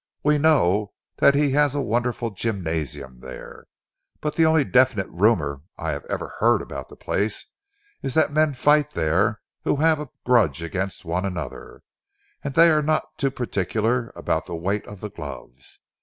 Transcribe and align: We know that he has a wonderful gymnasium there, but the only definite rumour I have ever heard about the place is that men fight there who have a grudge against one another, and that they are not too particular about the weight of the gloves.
We 0.23 0.39
know 0.39 0.93
that 1.17 1.35
he 1.35 1.51
has 1.51 1.75
a 1.75 1.79
wonderful 1.79 2.31
gymnasium 2.31 3.19
there, 3.19 3.67
but 4.19 4.33
the 4.33 4.47
only 4.47 4.63
definite 4.63 5.05
rumour 5.11 5.61
I 5.77 5.91
have 5.91 6.05
ever 6.05 6.29
heard 6.39 6.59
about 6.63 6.89
the 6.89 6.95
place 6.95 7.51
is 8.01 8.15
that 8.15 8.31
men 8.33 8.55
fight 8.55 8.93
there 8.93 9.41
who 9.63 9.75
have 9.75 9.99
a 9.99 10.09
grudge 10.25 10.63
against 10.63 11.05
one 11.05 11.23
another, 11.23 11.83
and 12.43 12.55
that 12.55 12.59
they 12.59 12.71
are 12.71 12.81
not 12.81 13.15
too 13.19 13.29
particular 13.29 14.11
about 14.15 14.47
the 14.47 14.55
weight 14.55 14.87
of 14.87 15.01
the 15.01 15.11
gloves. 15.11 15.81